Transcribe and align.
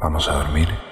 Vamos 0.00 0.26
a 0.28 0.32
dormir. 0.32 0.89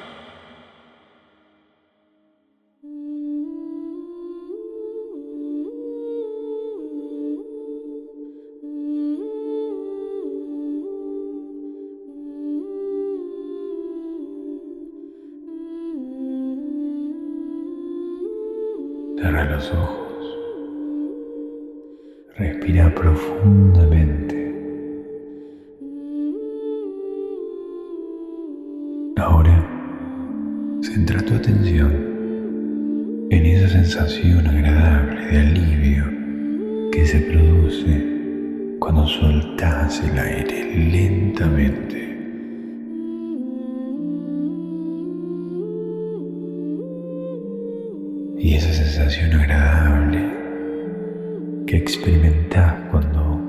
Que 51.89 51.95
experimentas 51.95 52.75
cuando 52.91 53.41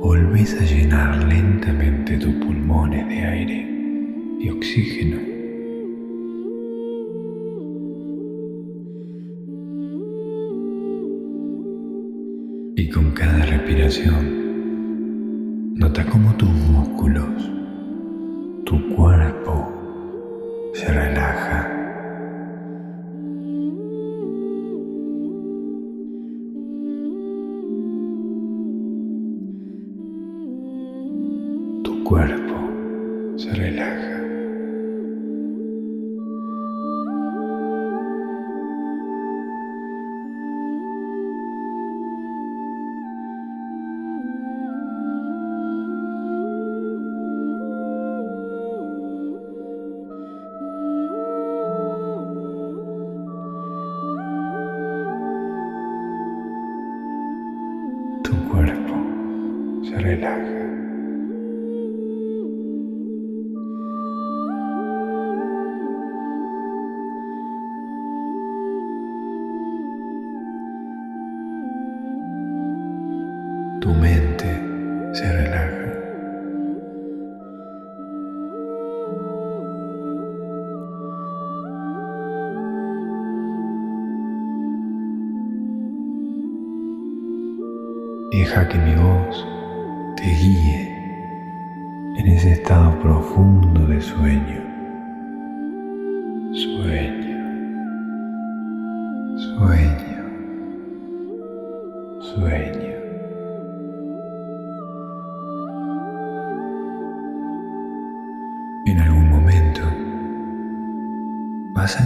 volvés 0.00 0.58
a 0.58 0.64
llenar 0.64 1.22
lentamente 1.24 2.16
tus 2.16 2.32
pulmones 2.36 3.06
de 3.08 3.18
aire 3.18 3.68
y 4.40 4.48
oxígeno. 4.48 5.18
Y 12.76 12.88
con 12.88 13.10
cada 13.12 13.44
respiración, 13.44 15.74
nota 15.74 16.06
cómo 16.06 16.34
tus 16.36 16.48
músculos, 16.48 17.50
tu 18.64 18.96
cuerpo 18.96 20.72
se 20.72 20.90
relaja. 20.90 21.73
Cuerpo 32.04 32.54
se 33.36 33.50
relaja. 33.54 34.13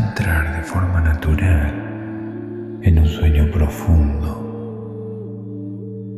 Entrar 0.09 0.57
de 0.57 0.63
forma 0.63 1.01
natural 1.01 1.71
en 2.83 2.99
un 2.99 3.07
sueño 3.07 3.51
profundo, 3.51 4.31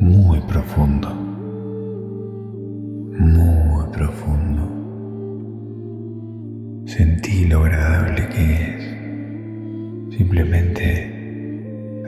muy 0.00 0.40
profundo, 0.42 1.12
muy 3.18 3.84
profundo. 3.92 4.62
Sentí 6.86 7.46
lo 7.46 7.64
agradable 7.64 8.28
que 8.28 8.44
es 8.68 10.16
simplemente 10.16 10.82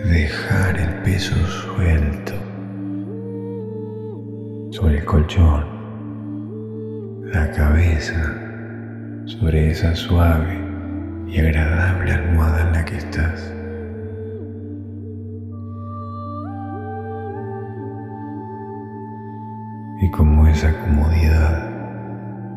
dejar 0.05 0.79
el 0.79 1.03
peso 1.03 1.35
suelto 1.47 2.35
sobre 4.71 4.99
el 4.99 5.05
colchón, 5.05 5.65
la 7.33 7.51
cabeza 7.51 8.23
sobre 9.27 9.71
esa 9.73 9.95
suave 9.97 10.62
y 11.33 11.41
agradable 11.41 12.13
almohada 12.13 12.61
en 12.61 12.73
la 12.73 12.85
que 12.85 12.97
estás. 12.99 13.53
Y 20.01 20.11
como 20.11 20.47
esa 20.47 20.79
comodidad 20.81 21.71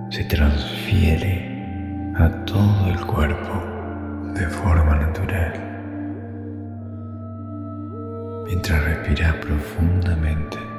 se 0.09 0.25
transfiere 0.25 2.11
a 2.15 2.29
todo 2.45 2.89
el 2.89 3.05
cuerpo 3.05 3.63
de 4.33 4.45
forma 4.47 4.95
natural. 4.97 5.53
Mientras 8.45 8.83
respiras 8.83 9.35
profundamente. 9.35 10.74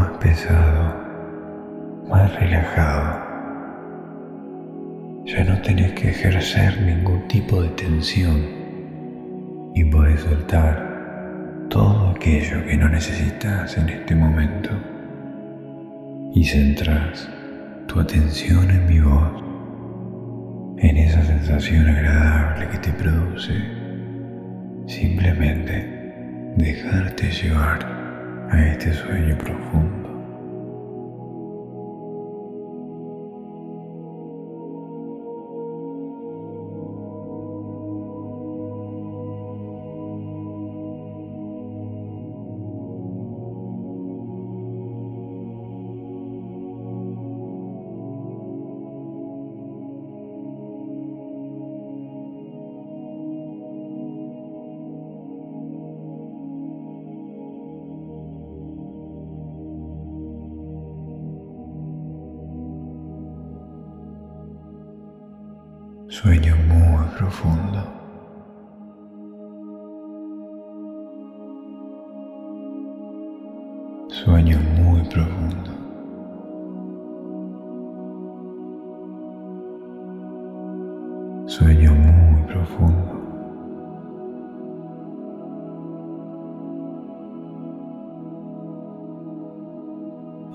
Más 0.00 0.16
pesado, 0.16 0.94
más 2.08 2.34
relajado. 2.40 3.20
Ya 5.26 5.44
no 5.44 5.60
tenés 5.60 5.92
que 5.92 6.08
ejercer 6.08 6.80
ningún 6.80 7.28
tipo 7.28 7.60
de 7.60 7.68
tensión 7.70 8.40
y 9.74 9.84
podés 9.84 10.20
soltar 10.20 11.66
todo 11.68 12.08
aquello 12.16 12.64
que 12.64 12.78
no 12.78 12.88
necesitas 12.88 13.76
en 13.76 13.90
este 13.90 14.14
momento 14.14 14.70
y 16.32 16.44
centras 16.44 17.28
tu 17.86 18.00
atención 18.00 18.70
en 18.70 18.86
mi 18.86 19.00
voz, 19.00 19.44
en 20.78 20.96
esa 20.96 21.22
sensación 21.24 21.86
agradable 21.88 22.68
que 22.68 22.78
te 22.78 22.92
produce 22.92 23.52
simplemente 24.86 26.54
dejarte 26.56 27.30
llevar 27.30 27.99
a 28.50 28.66
este 28.66 28.92
sueño 28.92 29.36
profundo. 29.38 29.99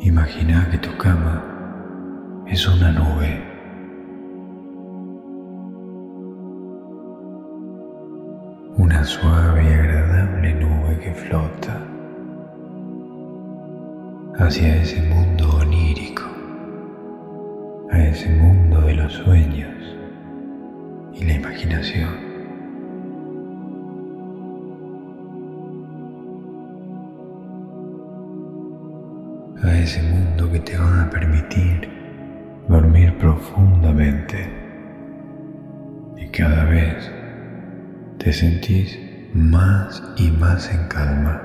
Imagina 0.05 0.69
que 0.69 0.77
tu 0.77 0.95
cama 0.99 1.41
es 2.45 2.67
una 2.67 2.91
nube. 2.91 3.43
una 8.77 9.03
suave 9.03 9.63
y 9.63 9.73
agradable 9.73 10.53
nube 10.53 10.99
que 10.99 11.11
flota 11.13 11.81
hacia 14.37 14.75
ese 14.75 15.01
mundo 15.01 15.14
cada 36.35 36.65
vez 36.65 37.09
te 38.17 38.33
sentís 38.33 38.99
más 39.33 40.03
y 40.17 40.29
más 40.31 40.69
en 40.69 40.85
calma. 40.89 41.41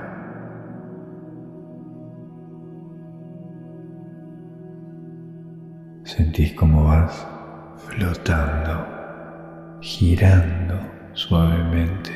Sentís 6.03 6.53
como 6.53 6.83
vas 6.83 7.25
flotando, 7.87 8.85
girando 9.79 10.77
suavemente, 11.13 12.11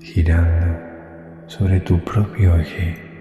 girando 0.00 0.80
sobre 1.46 1.78
tu 1.80 2.02
propio 2.04 2.56
eje. 2.56 3.11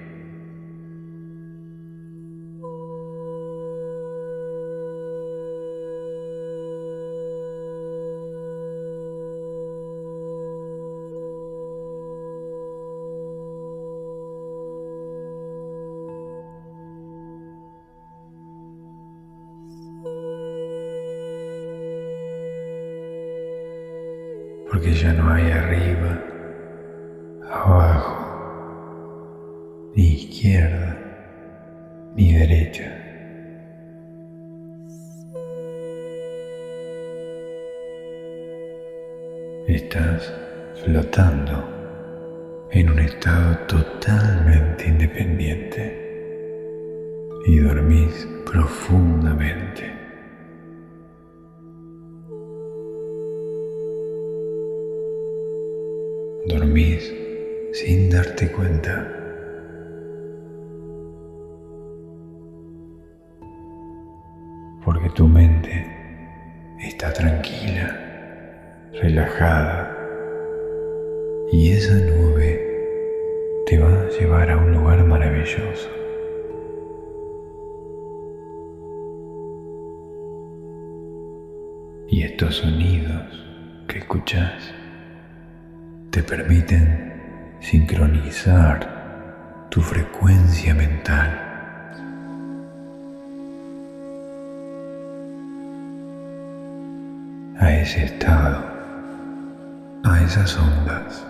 Porque 24.71 24.93
ya 24.93 25.11
no 25.11 25.29
hay 25.29 25.51
arriba, 25.51 26.17
abajo, 27.51 28.15
ni 29.95 30.13
izquierda, 30.13 30.97
ni 32.15 32.33
derecha. 32.33 32.97
Estás 39.67 40.33
flotando 40.85 41.67
en 42.71 42.91
un 42.91 42.99
estado 42.99 43.57
totalmente 43.67 44.87
independiente 44.87 45.99
y 47.45 47.59
dormís 47.59 48.25
profundamente. 48.49 50.00
Dormís 56.51 57.13
sin 57.71 58.09
darte 58.09 58.51
cuenta. 58.51 59.07
Porque 64.83 65.09
tu 65.15 65.27
mente 65.27 65.87
está 66.79 67.13
tranquila, 67.13 67.87
relajada, 69.01 69.97
y 71.51 71.71
esa 71.71 71.95
nube 71.95 72.51
te 73.67 73.79
va 73.79 73.89
a 73.89 74.09
llevar 74.09 74.49
a 74.49 74.57
un 74.57 74.73
lugar 74.73 75.05
maravilloso. 75.05 75.89
Y 82.09 82.23
estos 82.23 82.55
sonidos 82.57 83.45
que 83.87 83.99
escuchas 83.99 84.73
te 86.11 86.21
permiten 86.21 87.57
sincronizar 87.61 89.67
tu 89.69 89.81
frecuencia 89.81 90.75
mental. 90.75 91.47
a 97.57 97.75
ese 97.75 98.05
estado, 98.05 98.59
a 100.03 100.23
esas 100.23 100.57
ondas 100.57 101.23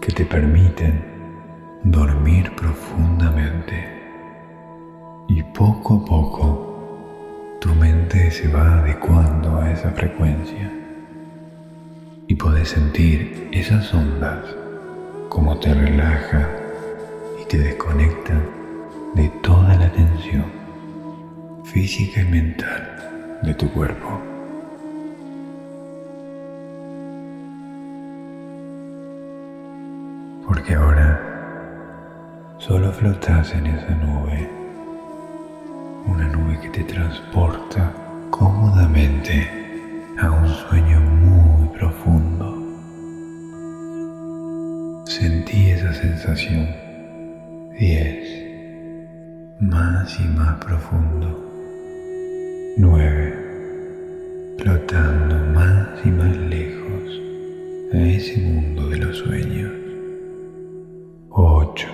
que 0.00 0.10
te 0.10 0.24
permiten 0.24 1.04
dormir 1.84 2.50
profundamente 2.56 3.76
y 5.28 5.42
poco 5.42 5.96
a 5.96 6.04
poco 6.04 7.58
tu 7.60 7.74
mente 7.74 8.30
se 8.30 8.48
va 8.48 8.78
adecuando 8.78 9.60
a 9.60 9.70
esa 9.70 9.90
frecuencia 9.90 10.87
y 12.28 12.34
podés 12.34 12.68
sentir 12.68 13.48
esas 13.52 13.92
ondas 13.94 14.44
como 15.30 15.58
te 15.58 15.72
relaja 15.72 16.46
y 17.40 17.44
te 17.46 17.58
desconecta 17.58 18.38
de 19.14 19.28
toda 19.42 19.74
la 19.76 19.90
tensión 19.90 20.44
física 21.64 22.20
y 22.20 22.26
mental 22.26 23.40
de 23.42 23.54
tu 23.54 23.70
cuerpo. 23.72 24.20
Porque 30.46 30.74
ahora 30.74 31.20
solo 32.58 32.92
flotas 32.92 33.54
en 33.54 33.68
esa 33.68 33.94
nube, 33.94 34.50
una 36.06 36.28
nube 36.28 36.60
que 36.60 36.68
te 36.68 36.84
transporta 36.84 37.90
cómodamente 38.30 39.58
a 40.20 40.30
un 40.30 40.48
sueño 40.48 41.00
muy 41.00 41.67
profundo. 41.78 42.46
Sentí 45.06 45.70
esa 45.70 45.94
sensación. 45.94 46.68
Diez. 47.78 48.26
Más 49.60 50.18
y 50.20 50.24
más 50.24 50.64
profundo. 50.64 51.28
Nueve. 52.78 53.34
Flotando 54.58 55.36
más 55.54 55.88
y 56.04 56.10
más 56.10 56.36
lejos 56.36 57.22
a 57.92 57.98
ese 57.98 58.40
mundo 58.40 58.88
de 58.88 58.96
los 58.98 59.18
sueños. 59.18 59.72
Ocho. 61.30 61.88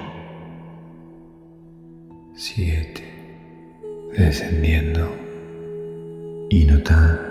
Siete. 2.35 3.03
Descendiendo. 4.17 5.15
Y 6.49 6.65
nota 6.65 7.24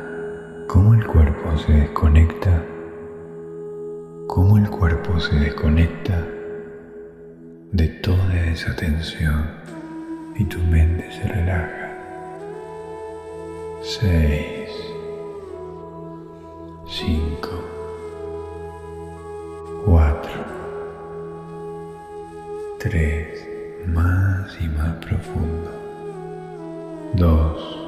el 4.63 4.69
cuerpo 4.69 5.19
se 5.19 5.35
desconecta 5.35 6.25
de 7.73 7.87
toda 8.01 8.33
esa 8.45 8.73
tensión 8.73 9.49
y 10.37 10.45
tu 10.45 10.57
mente 10.59 11.11
se 11.11 11.27
relaja. 11.27 11.91
6, 13.81 14.69
5, 16.87 17.49
4, 19.85 20.31
3, 22.79 23.47
más 23.87 24.61
y 24.61 24.69
más 24.69 24.95
profundo. 25.05 25.71
2, 27.15 27.82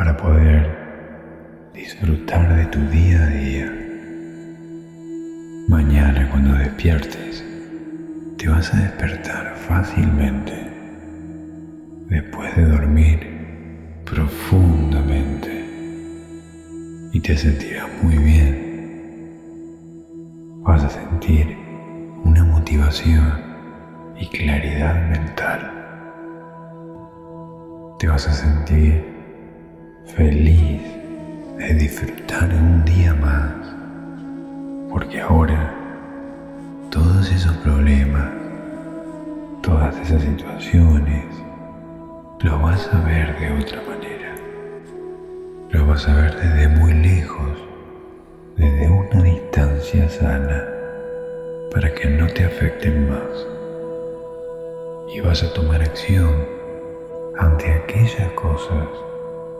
para 0.00 0.16
poder 0.16 0.66
disfrutar 1.74 2.56
de 2.56 2.64
tu 2.72 2.80
día 2.88 3.22
a 3.22 3.26
día. 3.26 3.70
Mañana 5.68 6.26
cuando 6.30 6.54
despiertes, 6.54 7.44
te 8.38 8.48
vas 8.48 8.72
a 8.72 8.78
despertar 8.78 9.56
fácilmente 9.68 10.54
después 12.08 12.56
de 12.56 12.64
dormir 12.64 13.28
profundamente 14.06 15.66
y 17.12 17.20
te 17.20 17.36
sentirás 17.36 17.90
muy 18.02 18.16
bien. 18.16 18.56
Vas 20.62 20.82
a 20.82 20.88
sentir 20.88 21.58
una 22.24 22.42
motivación 22.42 23.34
y 24.18 24.26
claridad 24.28 25.10
mental. 25.10 25.70
Te 27.98 28.08
vas 28.08 28.26
a 28.26 28.32
sentir 28.32 29.09
feliz 30.16 30.82
de 31.56 31.74
disfrutar 31.74 32.48
un 32.52 32.84
día 32.84 33.14
más, 33.14 33.54
porque 34.90 35.20
ahora 35.20 35.74
todos 36.90 37.30
esos 37.30 37.56
problemas, 37.58 38.28
todas 39.62 39.96
esas 39.98 40.22
situaciones, 40.22 41.26
lo 42.40 42.58
vas 42.58 42.88
a 42.92 43.00
ver 43.02 43.38
de 43.38 43.52
otra 43.52 43.82
manera. 43.82 44.34
Lo 45.70 45.86
vas 45.86 46.08
a 46.08 46.14
ver 46.14 46.34
desde 46.36 46.68
muy 46.68 46.92
lejos, 46.92 47.58
desde 48.56 48.88
una 48.88 49.22
distancia 49.22 50.08
sana, 50.08 50.64
para 51.72 51.94
que 51.94 52.08
no 52.08 52.26
te 52.26 52.44
afecten 52.44 53.08
más. 53.08 53.46
Y 55.14 55.20
vas 55.20 55.42
a 55.42 55.52
tomar 55.52 55.82
acción 55.82 56.34
ante 57.38 57.72
aquellas 57.72 58.32
cosas 58.32 58.88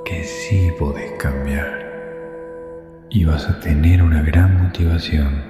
que 0.04 0.25
sí 0.25 0.73
podés 0.78 1.12
cambiar 1.12 1.80
y 3.11 3.25
vas 3.25 3.49
a 3.49 3.61
tener 3.61 4.02
una 4.02 4.23
gran 4.23 4.62
motivación, 4.62 5.42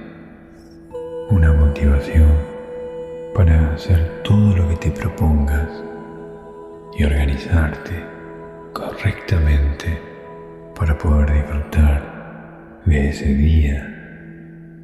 una 1.30 1.52
motivación 1.52 2.32
para 3.34 3.74
hacer 3.74 4.22
todo 4.24 4.56
lo 4.56 4.68
que 4.68 4.76
te 4.76 4.90
propongas 4.90 5.68
y 6.96 7.04
organizarte 7.04 8.04
correctamente 8.72 10.00
para 10.74 10.96
poder 10.96 11.32
disfrutar 11.32 12.80
de 12.86 13.08
ese 13.10 13.34
día 13.34 13.86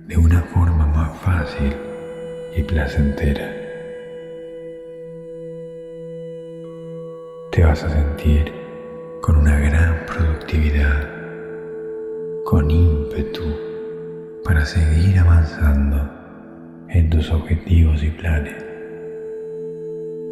de 0.07 0.17
una 0.17 0.43
forma 0.43 0.87
más 0.87 1.19
fácil 1.19 1.75
y 2.55 2.63
placentera. 2.63 3.53
Te 7.51 7.65
vas 7.65 7.83
a 7.85 7.89
sentir 7.89 8.66
con 9.27 9.39
una 9.39 9.59
gran 9.59 10.07
productividad 10.07 11.03
con 12.45 12.71
ímpetu 12.71 13.43
para 14.45 14.65
seguir 14.65 15.19
avanzando 15.19 16.09
en 16.91 17.11
tus 17.11 17.33
objetivos 17.33 18.05
y 18.05 18.11
planes. 18.11 18.65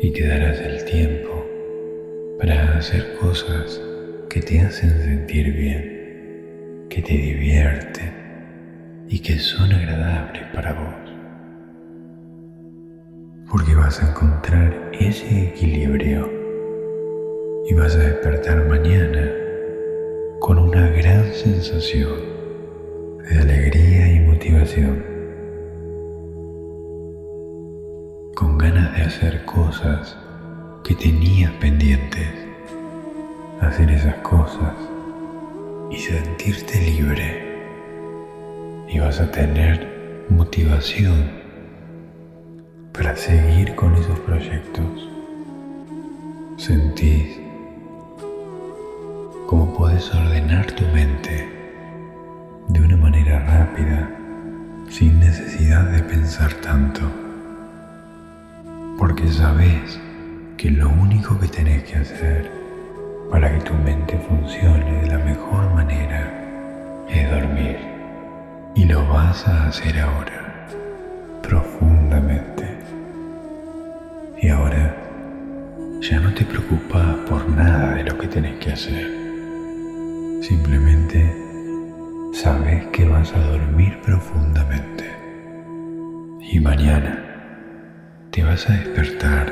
Y 0.00 0.12
te 0.12 0.28
darás 0.28 0.60
el 0.60 0.84
tiempo 0.84 1.44
para 2.38 2.78
hacer 2.78 3.16
cosas 3.20 3.82
que 4.30 4.40
te 4.40 4.60
hacen 4.60 4.90
sentir 5.02 5.52
bien, 5.52 6.86
que 6.88 7.02
te 7.02 7.14
divierten 7.14 8.12
y 9.08 9.18
que 9.18 9.40
son 9.40 9.72
agradables 9.72 10.44
para 10.54 10.72
vos. 10.72 11.12
Porque 13.50 13.74
vas 13.74 14.00
a 14.00 14.10
encontrar 14.10 14.92
ese 14.92 15.48
equilibrio 15.48 16.43
y 17.66 17.72
vas 17.74 17.94
a 17.96 17.98
despertar 17.98 18.66
mañana 18.66 19.30
con 20.38 20.58
una 20.58 20.88
gran 20.88 21.32
sensación 21.32 22.18
de 23.22 23.38
alegría 23.38 24.12
y 24.12 24.20
motivación, 24.20 25.02
con 28.34 28.58
ganas 28.58 28.94
de 28.94 29.02
hacer 29.02 29.44
cosas 29.46 30.18
que 30.82 30.94
tenías 30.94 31.52
pendientes, 31.52 32.28
hacer 33.60 33.90
esas 33.90 34.16
cosas 34.16 34.74
y 35.90 35.96
sentirte 35.96 36.80
libre. 36.80 37.44
Y 38.88 38.98
vas 38.98 39.20
a 39.20 39.30
tener 39.30 40.26
motivación 40.28 41.30
para 42.92 43.16
seguir 43.16 43.74
con 43.74 43.94
esos 43.94 44.18
proyectos. 44.20 45.08
Sentís 46.58 47.43
cómo 49.46 49.74
puedes 49.74 50.12
ordenar 50.14 50.66
tu 50.72 50.84
mente 50.88 51.48
de 52.68 52.80
una 52.80 52.96
manera 52.96 53.40
rápida 53.40 54.10
sin 54.88 55.20
necesidad 55.20 55.84
de 55.90 56.02
pensar 56.02 56.52
tanto. 56.54 57.02
Porque 58.98 59.28
sabes 59.28 60.00
que 60.56 60.70
lo 60.70 60.88
único 60.88 61.38
que 61.38 61.48
tenés 61.48 61.82
que 61.84 61.96
hacer 61.96 62.50
para 63.30 63.52
que 63.52 63.64
tu 63.64 63.74
mente 63.74 64.18
funcione 64.28 65.02
de 65.02 65.08
la 65.08 65.18
mejor 65.18 65.74
manera 65.74 66.32
es 67.08 67.30
dormir. 67.30 67.76
Y 68.74 68.86
lo 68.86 69.06
vas 69.08 69.46
a 69.46 69.68
hacer 69.68 70.00
ahora, 70.00 70.66
profundamente. 71.42 72.78
Y 74.40 74.48
ahora 74.48 74.96
ya 76.00 76.18
no 76.18 76.32
te 76.34 76.44
preocupas 76.44 77.16
por 77.28 77.48
nada 77.48 77.94
de 77.94 78.04
lo 78.04 78.18
que 78.18 78.26
tenés 78.26 78.58
que 78.58 78.72
hacer 78.72 79.23
Simplemente 80.48 81.34
sabes 82.34 82.84
que 82.88 83.06
vas 83.06 83.32
a 83.32 83.40
dormir 83.52 83.98
profundamente. 84.02 85.04
Y 86.42 86.60
mañana 86.60 87.18
te 88.30 88.42
vas 88.42 88.68
a 88.68 88.74
despertar 88.74 89.50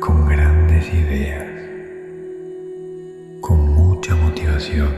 con 0.00 0.26
grandes 0.26 0.92
ideas, 0.92 1.46
con 3.40 3.72
mucha 3.72 4.16
motivación. 4.16 4.88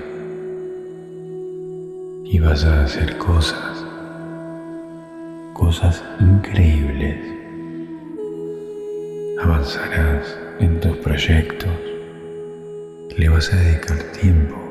Y 2.24 2.38
vas 2.38 2.64
a 2.64 2.84
hacer 2.84 3.18
cosas, 3.18 3.84
cosas 5.52 6.02
increíbles. 6.20 7.18
Avanzarás 9.42 10.38
en 10.58 10.80
tus 10.80 10.96
proyectos, 10.96 11.68
le 13.18 13.28
vas 13.28 13.52
a 13.52 13.56
dedicar 13.56 13.98
tiempo 14.18 14.61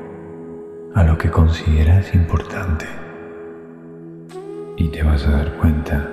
a 0.93 1.03
lo 1.03 1.17
que 1.17 1.29
consideras 1.29 2.13
importante. 2.13 2.85
Y 4.77 4.89
te 4.89 5.03
vas 5.03 5.25
a 5.25 5.31
dar 5.31 5.57
cuenta 5.57 6.09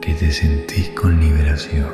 que 0.00 0.14
te 0.14 0.30
sentís 0.30 0.90
con 0.90 1.18
liberación, 1.18 1.88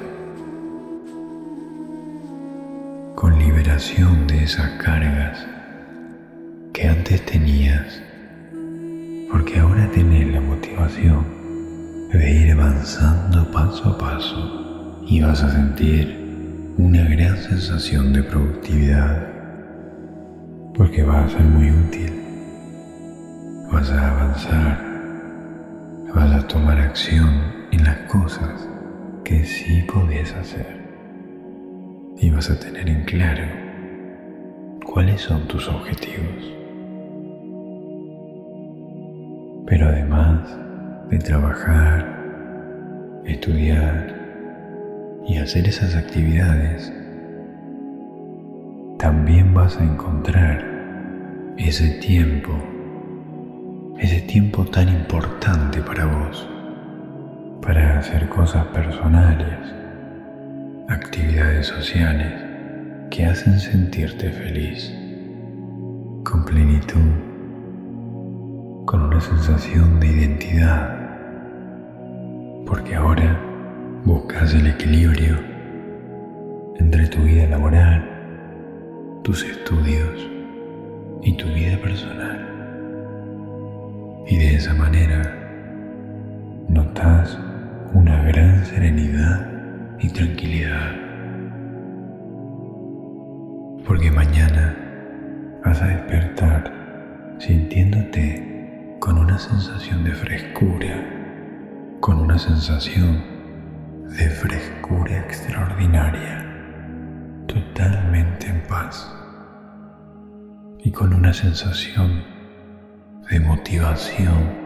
con 3.14 3.38
liberación 3.38 4.26
de 4.26 4.44
esas 4.44 4.70
cargas 4.82 5.46
que 6.72 6.88
antes 6.88 7.24
tenías, 7.24 8.02
porque 9.30 9.58
ahora 9.58 9.88
tenés 9.90 10.32
la 10.32 10.40
motivación 10.40 11.24
de 12.12 12.30
ir 12.30 12.52
avanzando 12.52 13.50
paso 13.50 13.88
a 13.88 13.98
paso 13.98 15.02
y 15.06 15.22
vas 15.22 15.42
a 15.42 15.50
sentir 15.50 16.74
una 16.76 17.04
gran 17.04 17.36
sensación 17.36 18.12
de 18.12 18.22
productividad 18.22 19.33
porque 20.76 21.04
va 21.04 21.24
a 21.24 21.28
ser 21.28 21.42
muy 21.42 21.70
útil. 21.70 22.12
vas 23.70 23.90
a 23.90 24.10
avanzar, 24.10 24.78
vas 26.14 26.32
a 26.32 26.48
tomar 26.48 26.78
acción 26.78 27.30
en 27.70 27.84
las 27.84 27.98
cosas 28.10 28.68
que 29.24 29.44
sí 29.44 29.84
podés 29.92 30.32
hacer 30.34 30.82
y 32.18 32.30
vas 32.30 32.50
a 32.50 32.58
tener 32.58 32.88
en 32.88 33.04
claro 33.04 33.44
cuáles 34.84 35.20
son 35.20 35.46
tus 35.48 35.68
objetivos. 35.68 36.52
Pero 39.66 39.88
además 39.88 40.56
de 41.10 41.18
trabajar, 41.18 43.22
estudiar 43.24 44.14
y 45.26 45.38
hacer 45.38 45.68
esas 45.68 45.96
actividades, 45.96 46.92
también 49.04 49.52
vas 49.52 49.78
a 49.78 49.84
encontrar 49.84 50.64
ese 51.58 51.90
tiempo, 52.00 52.52
ese 53.98 54.22
tiempo 54.22 54.64
tan 54.64 54.88
importante 54.88 55.82
para 55.82 56.06
vos, 56.06 56.48
para 57.60 57.98
hacer 57.98 58.30
cosas 58.30 58.64
personales, 58.68 59.58
actividades 60.88 61.66
sociales 61.66 62.32
que 63.10 63.26
hacen 63.26 63.60
sentirte 63.60 64.30
feliz, 64.30 64.90
con 66.24 66.46
plenitud, 66.46 67.10
con 68.86 69.02
una 69.02 69.20
sensación 69.20 70.00
de 70.00 70.06
identidad, 70.06 70.98
porque 72.64 72.94
ahora 72.94 73.38
buscas 74.06 74.54
el 74.54 74.66
equilibrio 74.66 75.36
entre 76.78 77.06
tu 77.08 77.18
vida 77.20 77.46
laboral, 77.48 78.13
tus 79.24 79.42
estudios 79.42 80.30
y 81.22 81.32
tu 81.38 81.46
vida 81.46 81.78
personal. 81.78 82.46
Y 84.26 84.36
de 84.36 84.54
esa 84.56 84.74
manera 84.74 85.22
notas 86.68 87.38
una 87.94 88.22
gran 88.24 88.62
serenidad 88.66 89.50
y 89.98 90.10
tranquilidad. 90.10 90.92
Porque 93.86 94.10
mañana 94.10 94.76
vas 95.64 95.80
a 95.80 95.86
despertar 95.86 97.36
sintiéndote 97.38 98.96
con 99.00 99.16
una 99.16 99.38
sensación 99.38 100.04
de 100.04 100.12
frescura, 100.12 101.02
con 102.00 102.20
una 102.20 102.38
sensación 102.38 103.24
de 104.18 104.28
frescura 104.28 105.16
extraordinaria 105.16 106.43
totalmente 107.46 108.48
en 108.48 108.62
paz 108.68 109.12
y 110.78 110.90
con 110.90 111.14
una 111.14 111.32
sensación 111.32 112.24
de 113.30 113.40
motivación 113.40 114.64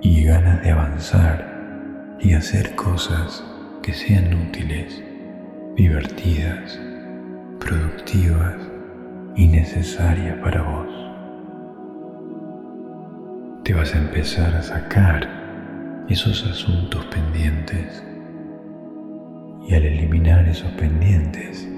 y 0.00 0.24
ganas 0.24 0.62
de 0.62 0.70
avanzar 0.70 2.16
y 2.20 2.34
hacer 2.34 2.74
cosas 2.76 3.44
que 3.82 3.92
sean 3.92 4.32
útiles, 4.34 5.02
divertidas, 5.76 6.78
productivas 7.58 8.56
y 9.36 9.48
necesarias 9.48 10.36
para 10.42 10.62
vos. 10.62 10.88
Te 13.64 13.74
vas 13.74 13.94
a 13.94 13.98
empezar 13.98 14.54
a 14.54 14.62
sacar 14.62 15.28
esos 16.08 16.46
asuntos 16.46 17.04
pendientes 17.06 18.02
y 19.68 19.74
al 19.74 19.84
eliminar 19.84 20.48
esos 20.48 20.70
pendientes, 20.72 21.68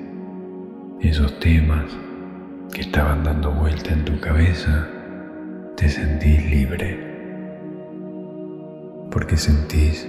esos 1.03 1.41
temas 1.41 1.87
que 2.73 2.83
estaban 2.83 3.25
dando 3.25 3.51
vuelta 3.53 3.93
en 3.93 4.05
tu 4.05 4.21
cabeza, 4.21 4.87
te 5.77 5.89
sentís 5.89 6.45
libre. 6.51 7.09
Porque 9.11 9.37
sentís 9.37 10.07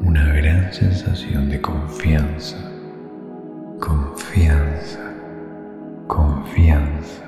una 0.00 0.32
gran 0.32 0.72
sensación 0.72 1.50
de 1.50 1.60
confianza, 1.60 2.56
confianza, 3.80 5.12
confianza 6.06 7.24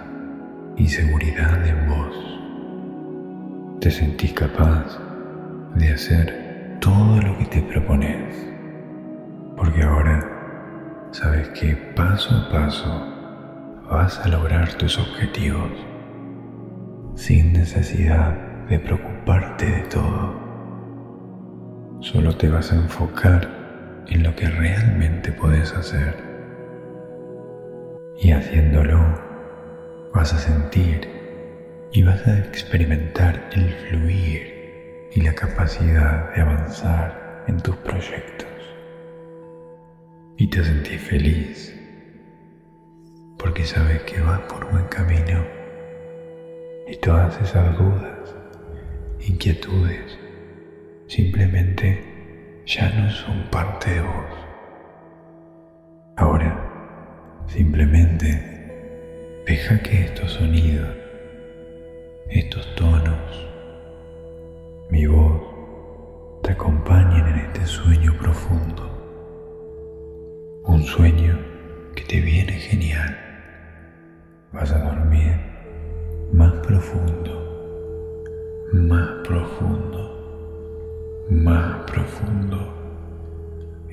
y 0.77 0.87
seguridad 0.87 1.67
en 1.67 1.89
vos. 1.89 3.81
Te 3.81 3.91
sentís 3.91 4.33
capaz 4.33 4.99
de 5.75 5.93
hacer 5.93 6.79
todo 6.81 7.21
lo 7.21 7.37
que 7.39 7.47
te 7.47 7.61
propones. 7.61 8.35
Porque 9.57 9.83
ahora 9.83 10.34
sabes 11.15 11.49
que 11.51 11.77
paso 11.95 12.35
a 12.35 12.49
paso 12.51 12.91
vas 13.89 14.19
a 14.19 14.27
lograr 14.27 14.75
tus 14.75 14.99
objetivos 14.99 15.71
sin 17.15 17.53
necesidad 17.53 18.33
de 18.69 18.81
preocuparte 18.81 19.65
de 19.65 19.83
todo. 19.83 20.35
Solo 22.01 22.37
te 22.37 22.49
vas 22.49 22.73
a 22.73 22.75
enfocar 22.75 23.49
en 24.09 24.25
lo 24.25 24.35
que 24.35 24.49
realmente 24.49 25.31
puedes 25.31 25.73
hacer. 25.75 26.17
Y 28.19 28.33
haciéndolo, 28.33 28.99
vas 30.13 30.35
a 30.35 30.39
sentir 30.39 31.09
y 31.93 32.03
vas 32.03 32.27
a 32.27 32.41
experimentar 32.41 33.51
el 33.53 33.73
fluir 33.73 35.09
y 35.13 35.21
la 35.21 35.35
capacidad 35.35 36.35
de 36.35 36.43
avanzar 36.43 37.45
en 37.47 37.61
tus 37.61 37.77
proyectos 37.77 38.54
y 40.37 40.49
te 40.49 40.65
sentís 40.65 41.01
feliz 41.01 41.75
porque 43.39 43.65
sabes 43.65 44.03
que 44.03 44.21
vas 44.21 44.41
por 44.41 44.69
buen 44.71 44.87
camino 44.87 45.45
y 46.89 46.97
todas 46.97 47.41
esas 47.41 47.79
dudas, 47.79 48.35
inquietudes, 49.21 50.19
simplemente 51.07 52.63
ya 52.67 52.91
no 52.91 53.11
son 53.11 53.45
parte 53.51 53.95
de 53.95 54.01
vos. 54.01 54.47
Ahora, 56.17 57.45
simplemente 57.47 59.43
deja 59.47 59.83
que 59.83 60.05
estos 60.05 60.33
sonidos, 60.33 60.97
estos 62.29 62.75
tonos, 62.75 63.47
mi 64.91 65.07
voz, 65.07 65.43
te 66.43 66.53
acompañen 66.53 67.27
en 67.27 67.39
este 67.47 67.67
sueño 67.67 68.17
profundo 68.19 68.84
un 70.85 70.91
sueño 70.91 71.39
que 71.97 72.05
te 72.05 72.21
viene 72.21 72.53
genial. 72.53 73.17
Vas 74.53 74.71
a 74.71 74.79
dormir 74.81 75.35
más 76.31 76.53
profundo, 76.67 78.23
más 78.71 79.09
profundo, 79.27 81.25
más 81.31 81.91
profundo 81.91 82.59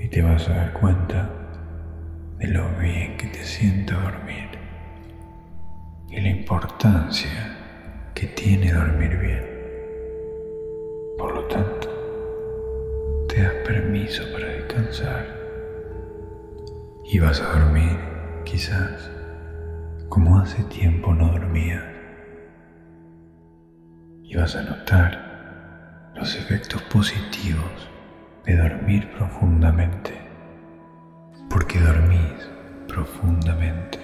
y 0.03 0.09
te 0.09 0.21
vas 0.21 0.49
a 0.49 0.53
dar 0.53 0.73
cuenta 0.73 1.29
de 2.39 2.47
lo 2.49 2.67
bien 2.81 3.15
que 3.15 3.27
te 3.27 3.43
sienta 3.45 3.95
dormir 3.95 4.49
y 6.09 6.19
la 6.19 6.29
importancia 6.29 7.57
que 8.13 8.27
tiene 8.27 8.73
dormir 8.73 9.17
bien. 9.17 9.45
Por 11.17 11.35
lo 11.35 11.43
tanto, 11.45 11.87
te 13.29 13.43
das 13.43 13.53
permiso 13.65 14.23
para 14.33 14.47
descansar 14.47 15.40
y 17.11 17.19
vas 17.19 17.41
a 17.41 17.59
dormir, 17.59 17.99
quizás, 18.45 19.11
como 20.07 20.39
hace 20.39 20.63
tiempo 20.63 21.13
no 21.13 21.27
dormías. 21.27 21.83
Y 24.23 24.37
vas 24.37 24.55
a 24.55 24.63
notar 24.63 26.13
los 26.15 26.37
efectos 26.37 26.81
positivos 26.83 27.89
de 28.45 28.55
dormir 28.55 29.11
profundamente, 29.17 30.13
porque 31.49 31.81
dormís 31.81 32.49
profundamente. 32.87 33.99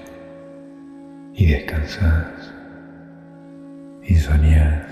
Y 1.34 1.46
descansás. 1.46 2.54
Y 4.04 4.16
soñás 4.16 4.86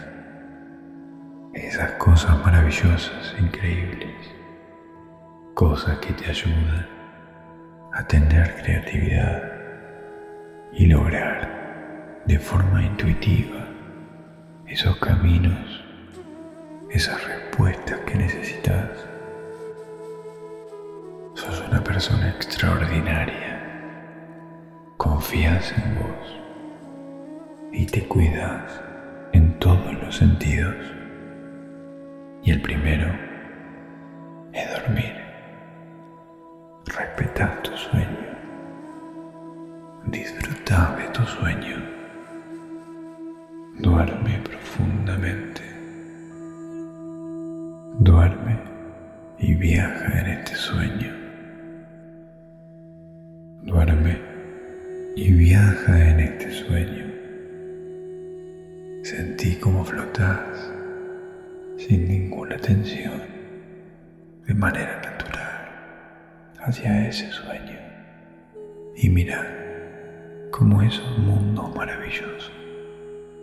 esas 1.53 1.91
cosas 1.93 2.37
maravillosas, 2.45 3.35
increíbles, 3.37 4.15
cosas 5.53 5.97
que 5.97 6.13
te 6.13 6.29
ayudan 6.29 6.94
a 7.95 8.05
tener 8.05 8.53
creatividad 8.61 9.41
y 10.73 10.85
lograr 10.87 12.23
de 12.25 12.37
forma 12.37 12.83
intuitiva 12.83 13.65
esos 14.67 14.97
caminos, 14.97 15.81
esas 16.89 17.23
respuestas 17.25 17.97
que 18.01 18.15
necesitas. 18.15 18.89
Sos 21.35 21.63
una 21.69 21.81
persona 21.81 22.31
extraordinaria. 22.31 23.61
Confías 24.97 25.73
en 25.77 25.95
vos 25.95 26.41
y 27.71 27.85
te 27.85 28.05
cuidas 28.07 28.81
en 29.31 29.57
todos 29.59 29.93
los 29.93 30.17
sentidos. 30.17 30.75
Y 32.43 32.51
el 32.51 32.61
primero 32.61 33.07
es 34.51 34.69
dormir. 34.81 35.24
Respeta 37.17 37.61
tu 37.63 37.71
sueño. 37.77 38.27
Disfruta 40.07 40.95
de 40.97 41.07
tu 41.13 41.23
sueño. 41.23 41.77
Duerme 43.79 44.41
profundamente. 44.43 45.61
Duerme 47.99 48.59
y 49.39 49.53
viaja 49.53 50.19
en 50.19 50.27
este 50.27 50.55
sueño. 50.55 51.13
Duerme 53.63 54.19
y 55.15 55.31
viaja 55.31 56.09
en 56.09 56.19
este 56.19 56.51
sueño. 56.51 57.05
Sentí 59.03 59.55
como 59.55 59.85
flotas 59.85 60.69
sin 61.77 62.07
ninguna 62.09 62.57
tensión, 62.57 63.21
de 64.47 64.53
manera 64.53 65.01
natural, 65.01 65.34
hacia 66.65 67.07
ese 67.07 67.31
sueño. 67.31 67.79
Y 68.95 69.09
mira 69.09 69.45
cómo 70.51 70.81
esos 70.81 71.17
mundos 71.19 71.75
maravillosos 71.75 72.51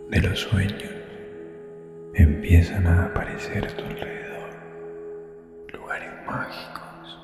de 0.09 0.21
los 0.21 0.39
sueños 0.39 0.91
empiezan 2.15 2.85
a 2.85 3.05
aparecer 3.05 3.65
a 3.65 3.75
tu 3.75 3.85
alrededor, 3.85 4.49
lugares 5.71 6.11
mágicos 6.27 7.19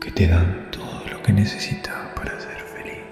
que 0.00 0.12
te 0.12 0.28
dan 0.28 0.70
todo 0.70 1.02
lo 1.10 1.22
que 1.22 1.32
necesitas 1.32 1.96
para 2.14 2.38
ser 2.38 2.60
feliz, 2.60 3.02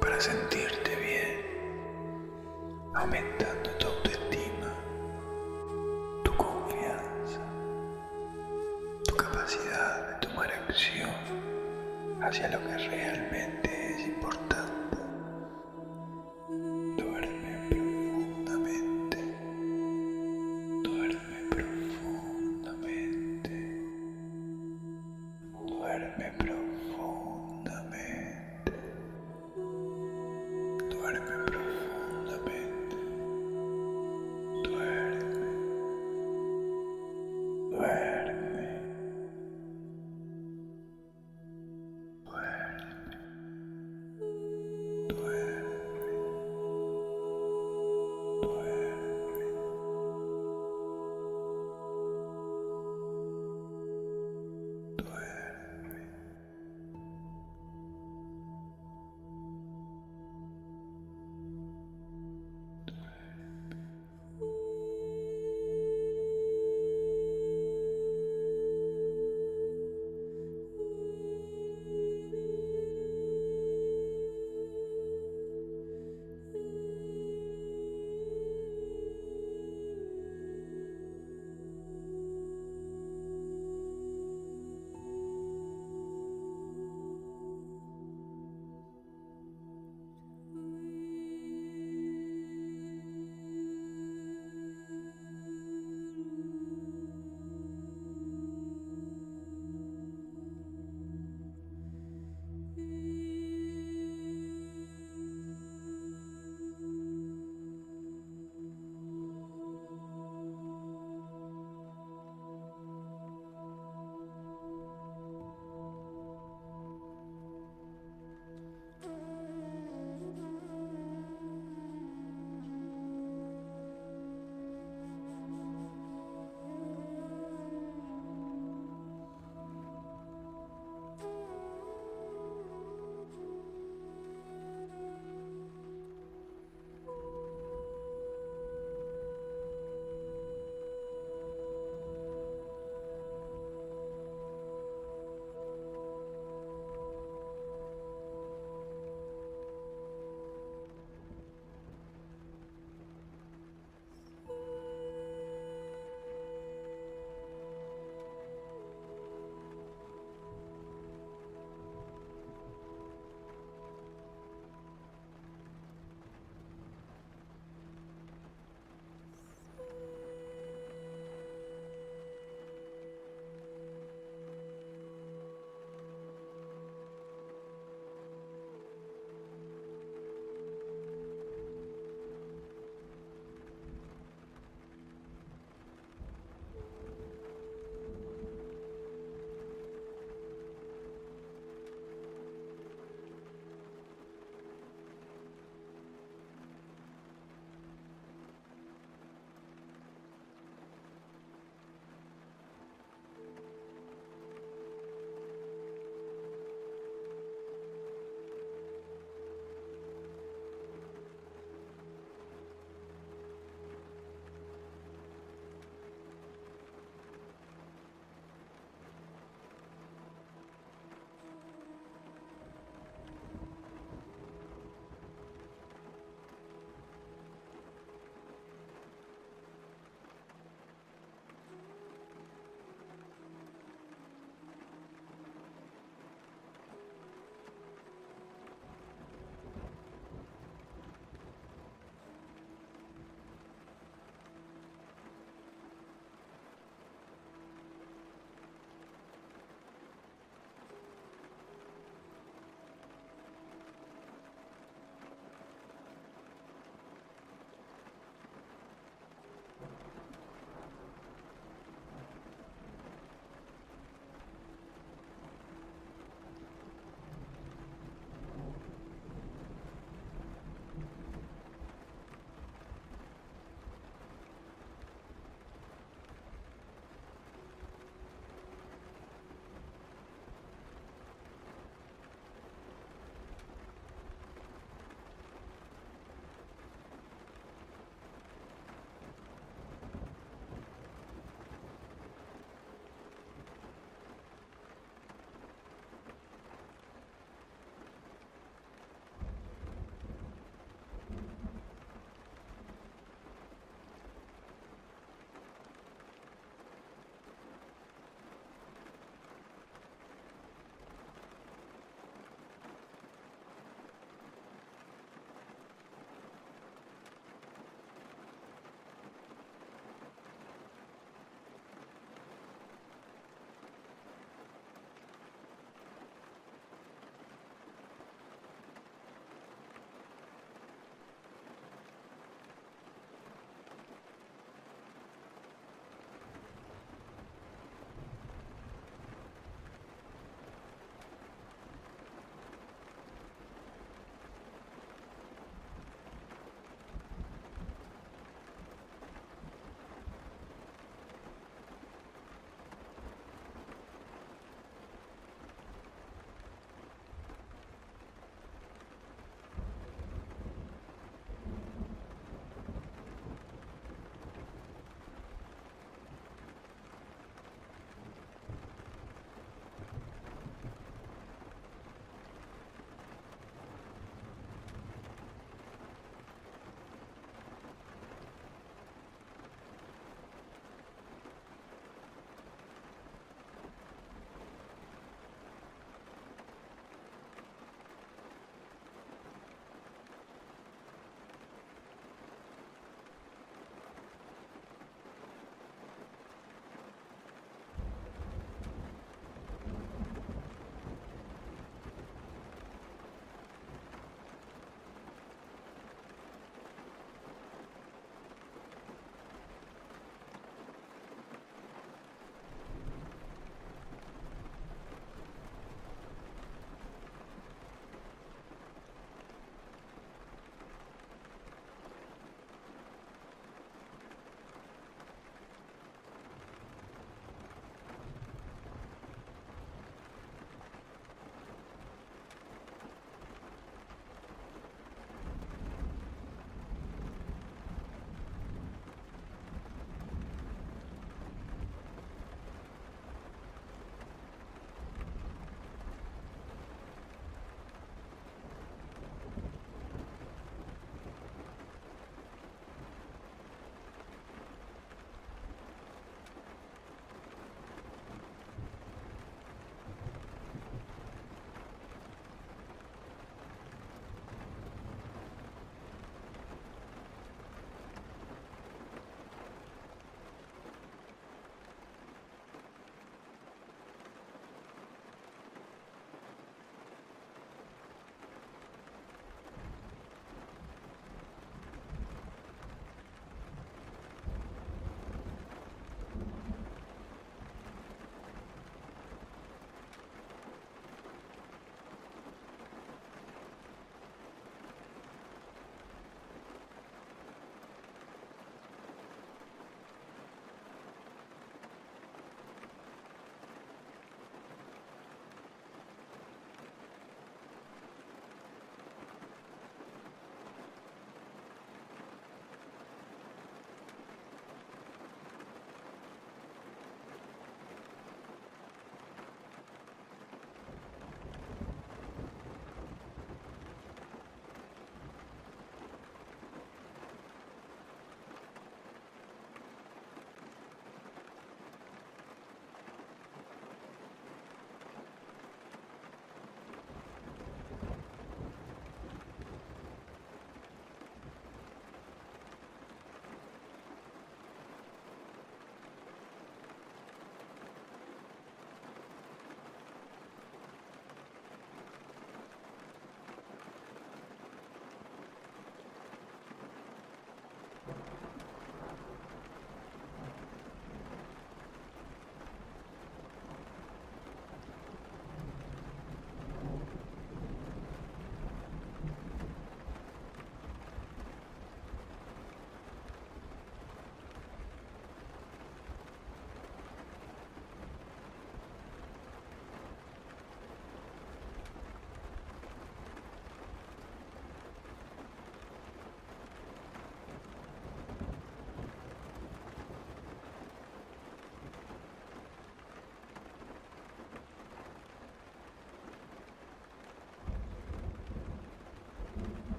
para 0.00 0.18
sentirte 0.18 0.90
bien, 0.96 1.40
aumentando 2.94 3.43
de 9.58 10.14
tomar 10.26 10.50
acción 10.68 11.10
hacia 12.22 12.48
lo 12.48 12.58
que 12.60 12.76
realmente 12.88 13.94
es 13.94 14.08
importante. 14.08 14.63